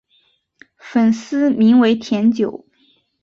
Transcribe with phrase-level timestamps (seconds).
[0.79, 2.65] 粉丝名为甜酒。